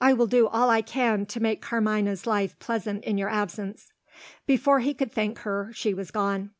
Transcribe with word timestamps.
"I 0.00 0.14
will 0.14 0.26
do 0.26 0.46
all 0.48 0.70
I 0.70 0.80
can 0.80 1.26
to 1.26 1.38
make 1.38 1.60
Carmina's 1.60 2.26
life 2.26 2.58
pleasant 2.58 3.04
in 3.04 3.18
your 3.18 3.28
absence." 3.28 3.92
Before 4.46 4.80
he 4.80 4.94
could 4.94 5.12
thank 5.12 5.40
her, 5.40 5.70
she 5.74 5.92
was 5.92 6.10
gone. 6.10 6.52